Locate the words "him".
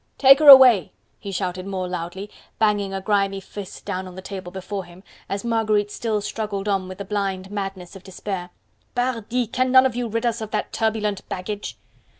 4.85-5.03